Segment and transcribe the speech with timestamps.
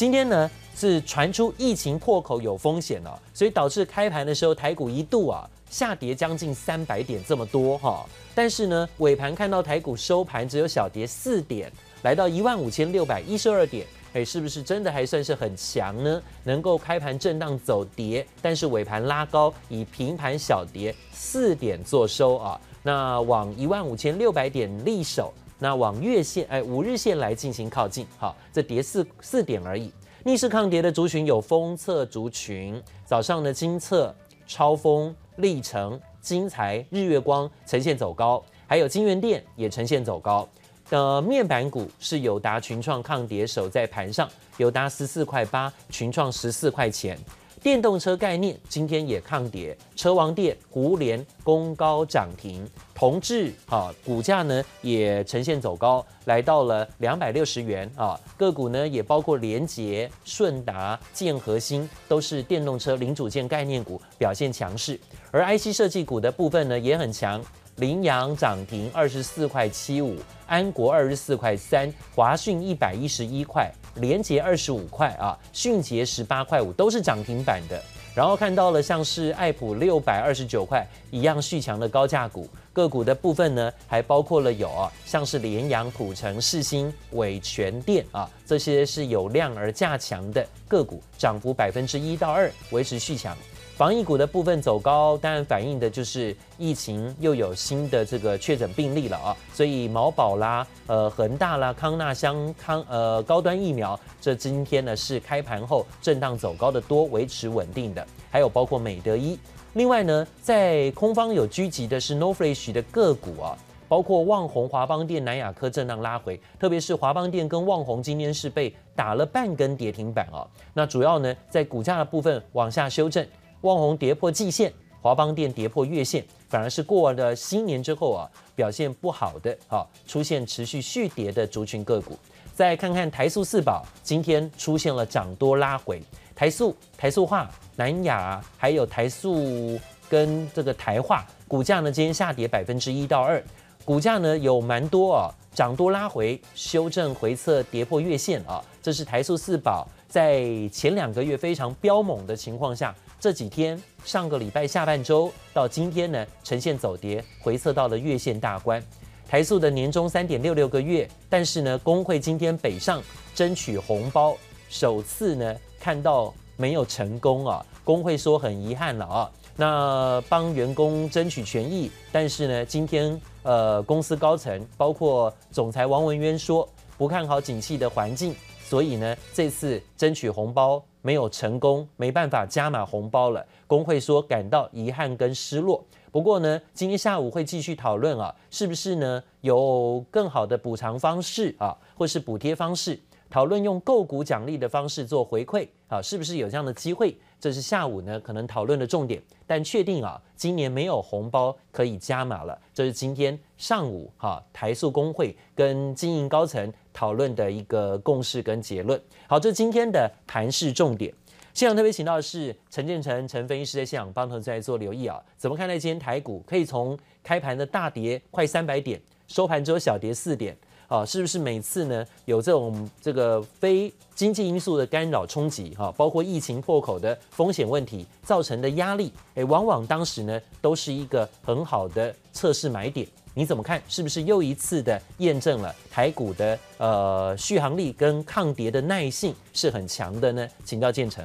[0.00, 8.06] 今天呢是传出疫情破口有风险了，所以导致开盘的时候台股一度啊下跌将近三百点这么多哈。
[8.34, 13.86] 但是呢尾盘看到台股收盘只有小跌四点，来到一万五千六百一十二点。
[14.14, 16.22] 哎，是不是真的还算是很强呢？
[16.44, 22.58] 能够开盘震荡走跌，但是尾盘拉高，以平盘小跌四点作收啊。
[22.82, 25.30] 那往一万五千六百点立守，
[25.60, 29.92] 那往月线哎五日线来进行靠近，好，这跌四四点而已。
[30.24, 34.14] 逆势抗跌的族群有封测族群，早上的金测、
[34.46, 40.48] 超丰、力成、精材、日月光呈现走高，还有金元电也呈现走高。
[40.88, 47.18] 的面板股是友达、群创抗跌守在盘上，友达十四块八，群创十四块钱。
[47.62, 58.18] 电动车概念今天也抗跌，车王电、胡联攻高涨停，同志啊股价呢也呈现走高，来到了两百六十元啊。
[58.38, 64.98] 个股呢也包括联杰、顺达、建和兴，都是电动车零组件概念股表现强势，
[65.30, 67.42] 而 IC 设计股的部分呢也很强。
[67.76, 70.16] 羚羊涨停二十四块七五，
[70.46, 77.82] 安国二十四块三，华讯一百一十一块，联杰二十五块啊，迅捷十八块五，都是涨停板的。
[78.12, 93.36] 然后看到了像是爱普六百二十九块一样续强的高价股，个股的部分呢，还包括了有啊，像是联阳、普城、世星、伟诠电啊，这些是有量而价强的个股，涨幅百分之一到二，维持续强。
[93.80, 109.38] 防疫股的部分走高，当然反映的就是疫情又有新的这个确诊病例了啊，所以毛宝啦、呃恒大啦、康纳香康呃高端疫苗，这今天呢是开盘后震荡走高的多，维持稳定的，还有包括美德一。
[109.72, 113.56] 另外呢，在空方有聚集的是 Nofresh 的个股啊，
[113.88, 123.26] 包括旺宏、华邦电、南亚科震荡拉回，特别是华邦电跟旺宏今天是被打了半根跌停板啊，那主要呢在股价的部分往下修正。
[123.62, 124.72] 旺宏跌破季线，
[125.02, 132.18] 华邦电跌破月线，反而是过了新年之后啊，表现不好的啊，出现持续续跌的族群个股。
[132.54, 136.02] 再看看台塑四宝，今天出现了涨多拉回，
[136.34, 139.78] 台塑、台塑化、南亚，还有台塑
[140.08, 143.42] 跟这个台化，股价呢今天下跌百分之一到二，
[143.84, 152.94] 股价呢有蛮多啊，涨多拉回，修正回测跌破月线啊，这是台塑四宝在前两个月非常飙猛的情况下。
[153.20, 158.82] 这几天，上个礼拜下半周到今天呢，呈现走跌，回测到了月线大关。
[159.28, 163.02] 台塑的年终三点六六个月，但是呢，工会今天北上
[163.34, 164.34] 争取红包，
[164.70, 167.64] 首次呢看到没有成功啊。
[167.84, 176.66] 工会说很遗憾了啊，那帮员工争取权益，但是呢，今天呃公司高层包括总裁王文渊说
[176.96, 178.34] 不看好景气的环境，
[178.70, 180.80] 所以呢这次争取红包。
[181.02, 183.42] 没有成功，没办法加码红包了。
[183.66, 185.82] 工会说感到遗憾跟失落。
[186.12, 193.00] 不过呢，今天下午会继续讨论啊，是不是呢有更好的补偿方式啊，或是补贴方式？
[193.30, 197.16] 讨论用购股奖励的方式做回馈啊，是不是有这样的机会？
[197.40, 199.20] 这是下午呢可能讨论的重点。
[199.46, 202.56] 但确定啊，今年没有红包可以加码了。
[202.72, 209.00] 这是今天上午哈台塑工会跟经营高层讨论的一个共识跟结论。
[209.26, 211.12] 好，这是今天的盘势重点。
[211.52, 216.40] 现场特别请到的是陈建成陈分析师在现场帮投资人做留意啊，怎么看待今天台股？
[216.46, 220.56] 可以从开盘的大跌快三百点，收盘只有小跌四点。
[220.90, 233.06] 啊，是不是每次呢有这种这个非经济因素的干扰冲击哈，包括疫情破口的风险问题造成的压力，诶，往往当时呢都是一个很好的测试买点。
[233.34, 233.80] 你怎么看？
[233.86, 240.48] 是不是又一次的验证了台股的呃续航力跟抗跌的耐性是很强的呢？
[240.64, 241.24] 请教建成。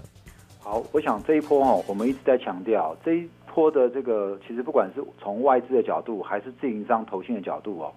[0.59, 7.91] 好，我想这一波哦，我们一直在强调这一波的这个，其实不管是从外资的角度，还是自营商投信的角度哦。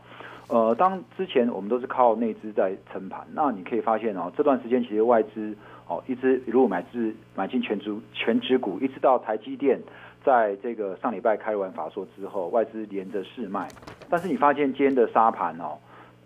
[0.49, 5.55] 呃，当之前我们都是靠内资在撑盘，那你可以发现哦，这段时间其实外资
[5.87, 9.79] 哦一直一路买至买进权值权值股，一直到台积电
[10.25, 13.69] 在这个上礼拜开完法说之后，外资连着试卖。
[14.09, 15.77] 但是你发现今天的杀盘哦，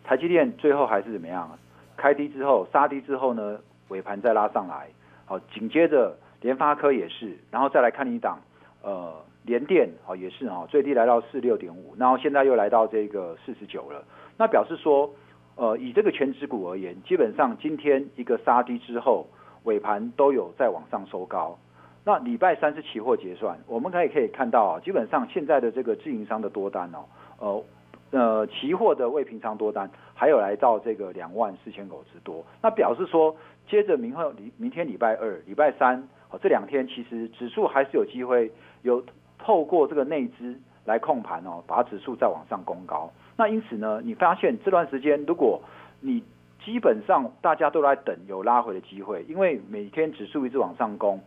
[0.05, 1.51] 台积电最后还是怎么样？
[1.97, 3.59] 开低之后杀低之后呢，
[3.89, 4.87] 尾盘再拉上来，
[5.25, 8.39] 好，紧接着联发科也是，然后再来看一档
[8.83, 9.13] 呃。
[9.45, 14.05] 联电啊也是啊，最低来到四六点五，然后现在又来到这个四十九了。
[14.39, 15.11] 那表示说，
[15.57, 19.27] 呃，以这个权值股而言，基本上今天一个杀低之后，
[19.65, 21.59] 尾盘都有在往上收高。
[22.05, 27.63] 那礼拜三是期货结算，我们可以可以看到啊，基本上现在的这个自营商的多单哦，
[28.11, 33.37] 呃，呃，期货的未平仓多单还有来到这个两万四千口之多，那表示说，
[33.69, 38.51] 接着明后明天礼拜二、礼拜三，哦，这两天其实指数还是有机会
[38.83, 39.05] 有
[39.43, 43.11] 透过这个内资来控盘哦，把指数再往上攻高。
[43.37, 45.61] 那因此呢，你发现这段时间，如果
[46.01, 46.23] 你
[46.65, 51.21] 基本上大家都来等有拉回的机会，因为每天指数一直往上攻，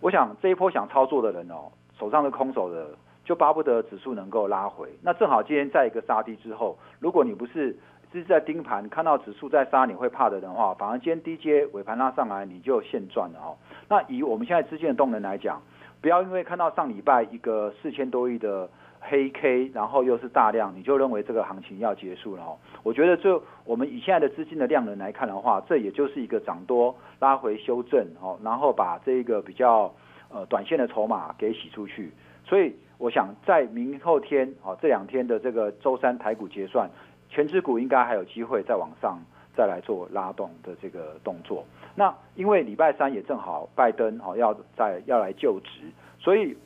[0.00, 2.88] 我想这一波想操作的人哦，手上的空手的。
[3.26, 7.76] 就巴不得指数能够拉回，那正好今天在一个杀低之后，如果你不是
[8.12, 13.58] 是在盯盘，看到指数在杀你会怕的人的话，反而今天低阶尾盘拉上来，你就现赚了哦。
[13.88, 15.60] 那以我们现在资金的动能来讲，
[16.06, 18.70] 不要因为看到上礼拜一个四千多亿的
[19.00, 22.56] 黑 K，然后又是大量，你就认为这个行情要结束了哦。
[22.84, 29.92] 我觉得就我们以现在的资金的量能来看的话，这也就是一个涨多拉回修正哦，然后把这个比较
[30.30, 32.12] 呃短线的筹码给洗出去，
[32.44, 32.72] 所以。
[32.98, 36.88] 我想在明后天啊，这两天的这个周三台股结算，
[37.28, 39.18] 权值股应该还有机会再往上
[39.54, 41.62] 再来做拉动的这个动作。
[41.96, 45.80] 那因为礼拜三也正好拜登哦要在要来就职，
[46.20, 46.56] 所以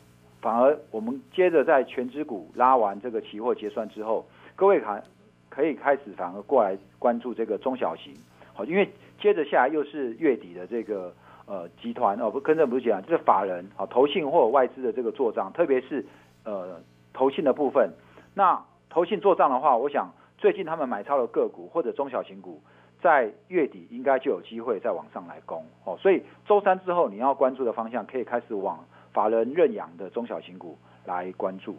[0.43, 5.03] 反而我们接着在权值股拉完这个期货结算之后，各位看
[5.49, 8.13] 可以开始反而过来关注这个中小型，
[8.53, 8.87] 好，因为
[9.19, 11.15] 接着下来又是月底的这个。
[11.47, 16.07] 呃，集团哦，不，跟着不是集团，就是法人好，投信或者外资的这个做账，特别是
[16.45, 16.81] 呃
[17.13, 17.91] 投信的部分。
[18.35, 22.63] 那投信做账的话，我想最近他们买超的个股或者中小型股，
[23.03, 25.97] 在月底应该就有机会再往上来攻哦。
[26.01, 31.77] 所以周三之后你要关注的方向，可以开始往法人认养的中小型股来关注。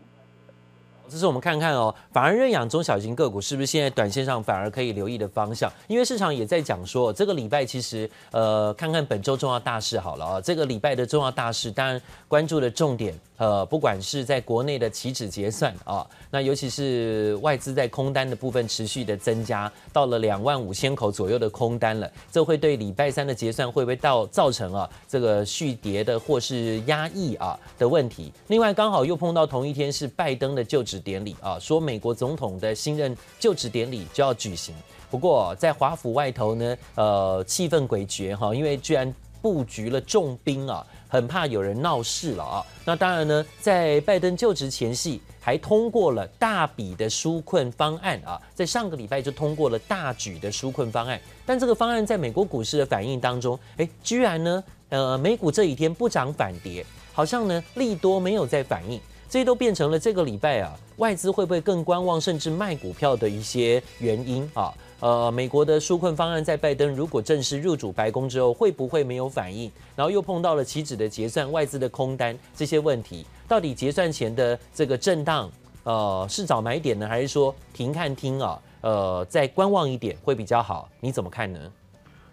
[1.07, 5.69] 这是我们看看哦，反而认养中小型个股是不是现在短线上反而可以留意的方向？
[5.87, 10.41] 因为市场也在讲说，这个礼拜其实呃，看看本周重要大事好了啊、哦。
[10.41, 28.31] 这个礼拜的重要大事，当然关注的重点呃，不管是在国内的期指结算啊、那尤其是外资在空单的部分持续的增加，到了两万五千口左右的空单了，这会对礼拜三的结算会不会到造成啊这个续跌的或是压抑啊的问题？
[28.47, 31.01] 另外刚好又碰到同一天是拜登的就职。
[31.03, 34.75] 典礼啊，说美国总统的新任就职典礼就要举行。
[35.09, 39.11] 不过在华府外头呢，呃，气氛诡谲哈，因为居然
[39.41, 42.65] 布局了重兵啊，很怕有人闹事了啊。
[42.85, 51.19] 那当然呢，在拜登就职前夕，还通过了大笔的纾困方案啊，在上个礼拜就通过了大举的纾困方案。
[51.45, 58.97] 但这个方案在美国股市的反应当中，哎，居然呢，呃，美股这几天不涨反跌，好像呢利多没有在反应。
[59.29, 64.73] 这些都变成了这个礼拜啊，外资会不会更观望，甚至卖股票的一些原因啊？
[65.01, 69.71] 呃，美国的纾困方案在拜登如果正式入主白宫之后，会不会没有反应？
[69.95, 75.49] 然后又碰到了期指的结算、外资的空单这些问题，到底结算前的这个震荡，
[75.85, 78.61] 呃，是找买点呢，还是说停看听啊？
[78.81, 80.87] 呃，再观望一点会比较好？
[80.99, 81.59] 你怎么看呢？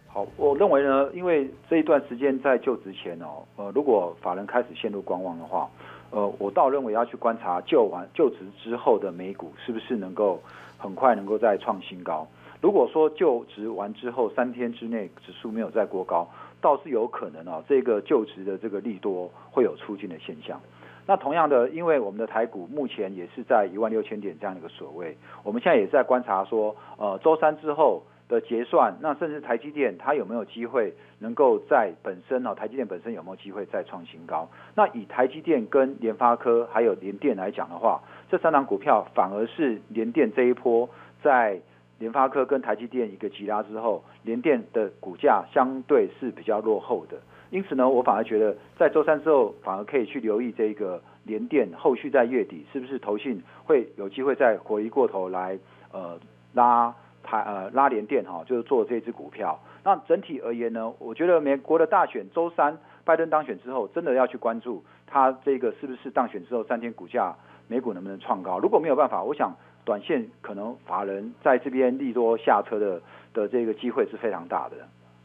[0.07, 5.67] 好，我认为呢，因为这一段时间在就职前哦，呃，如果法人开始陷入观望的话。
[6.11, 10.41] 呃，我倒认为要去观察就完就职之后的美股是不是能够
[10.79, 12.27] 很快能够再创新高。
[12.61, 16.29] 如果说就职完之后三天之内指数没有再过高，
[16.61, 20.61] 倒是有可能啊，这个就职的这个利多会有出尽的现象。
[21.07, 28.03] 那同样的，因为我们的台股目前也是在一万六千点这样的一个所谓，我们现在也在观察说，呃，周三之后。
[28.29, 34.47] 的结算，那甚至台积电它有没有机会能够在本身哦，台积电本身有没有机会再创新高？
[34.75, 40.87] 那以台积电跟联发科还有联电来讲的话，这三档股票反而是联电这一波
[41.23, 41.59] 在
[41.99, 47.17] 联发科跟台积电一个急拉之后，联电的股价相对是比较落后的。
[47.51, 55.59] 因此呢，我反而觉得在周三之后，反而可以去留意这个联电后续在月底是不是投信会有机会再回过头来
[55.93, 56.19] 呃
[56.53, 56.95] 拉。
[57.21, 59.59] 台呃拉联电哈，就是做这支股票。
[59.85, 67.35] 那整体而言呢，我觉得美国的大选周三拜登当选之后，真的要去关注他这个是不是当选之后三天股价
[67.67, 68.59] 美股能不能创高。
[68.59, 69.55] 如果没有办法，我想
[69.89, 73.01] 短线可能法人在这边利多下车的
[73.33, 74.77] 的这个机会是非常大的。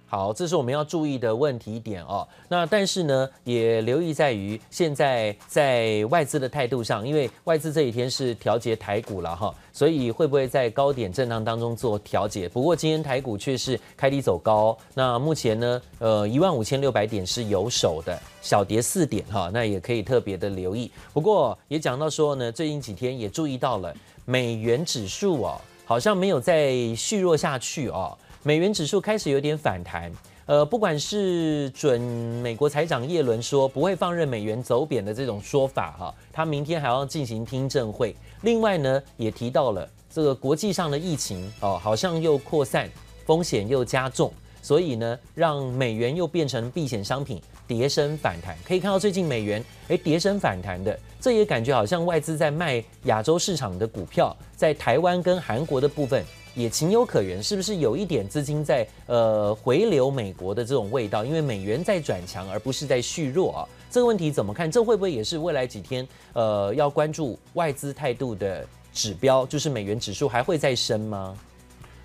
[0.06, 2.28] 好，这是我们要注意的问题点哦。
[2.48, 12.48] 那但是呢，也留意在于现在在外资的态度上，因为外资这几天是调节台股了哈，所以会不会在高点震荡当中做调节？
[12.48, 20.92] 不过今天台股却是开低走高，那目前呢，呃，一万五千六百点是有手的，小跌四点哈，那也可以特别的留意。
[21.12, 23.92] 不过也讲到说呢，最近几天也注意到了
[24.26, 28.16] 美元指数哦，好像没有再续弱下去哦。
[28.46, 30.12] 美元指数开始有点反弹，
[30.48, 38.14] 呃，不管是准美国财长耶伦说不会放任美元走贬的这种说法哈，他明天还要进行听证会。
[38.42, 42.90] 另外呢，也提到了这个国际上的疫情哦，好像又扩散，
[43.26, 44.30] 风险又加重，
[44.62, 48.58] 所以呢，让美元又变成避险商品，跌升反弹。
[48.66, 56.22] 可以看到最近美元诶跌升反弹的，这也感觉好像外资在卖亚洲市场的股票，在台湾跟韩国的部分。
[56.56, 61.26] 也情有可原，是不是有一点资金在呃回流美国的这种味道？
[61.26, 63.68] 因为美元在转强，而不是在续弱啊。
[63.90, 64.70] 这个问题怎么看？
[64.70, 69.46] 这会不会也是未来几天呃要关注外资态度的指标？
[69.46, 71.36] 就是美元指数还会再升吗？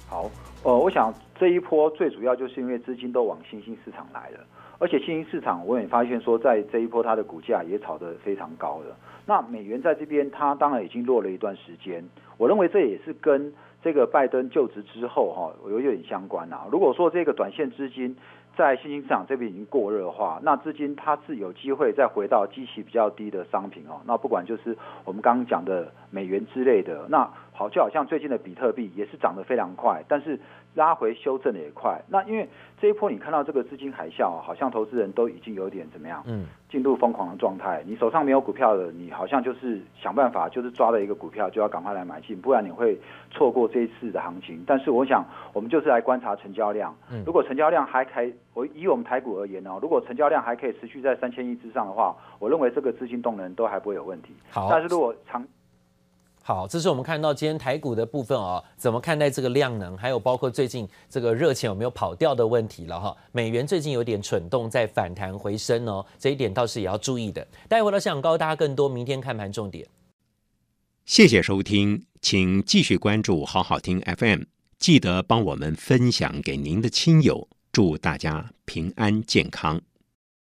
[0.06, 0.30] 好，
[0.62, 4.40] 呃，我想这一波最主要就是因为资金都往新兴市场来了，
[4.78, 8.96] 而且新兴市场我也发现说，在这一波它的股价也炒得非常高了。
[9.26, 12.02] 那美元在这边它当然已经落了一段时间，
[12.38, 16.66] 我认为这也是跟这个拜登就职之后，哈，有有点相关啊。
[16.70, 18.16] 如果说这个短线资金
[18.56, 24.00] 在新兴市场这边已经过热化，那资金它是有机会再回到基期比较低的商品哦。
[24.04, 30.38] 那不管就是我们刚刚讲的美元之类的，那好就好像最近的比特币也是涨得非常快，但是
[30.74, 32.00] 拉回修正的也快。
[32.08, 32.48] 那因为
[32.80, 36.22] 这一波你看到这个资金海啸，好像投资人都已经有点怎么样？
[36.26, 36.46] 嗯。
[36.68, 42.94] 进入疯狂的状态，你手上没有股票的，你好像就是想办法，就是抓了一个股票就要赶快来买进，不然你会
[43.30, 44.62] 错过这一次的行情。
[44.66, 45.24] 但是我想，
[45.54, 46.94] 我们就是来观察成交量。
[47.10, 54.30] 嗯，如果成交量还可以，我以我们台股而言呢，如果成交量还可以持续在三千亿之上的话，我认为这个资金动能都还不会有问题。
[54.50, 55.46] 好，但是如果长
[56.42, 63.16] 好，这是我们看到今天台股的部分啊，怎么看待这个量能，还有包括最近这个热钱有没有跑掉的问题了哈。
[63.30, 67.46] 美元最近有点蠢动，在反弹回升哦，这一点倒是也要注意的。
[67.68, 69.86] 待会儿想告诉大家更多，明天看盘重点。
[71.04, 74.40] 谢谢收听，请继续关注好好听 FM，
[74.78, 79.80] 记得帮我们分享给您的亲友，祝大家平安健康。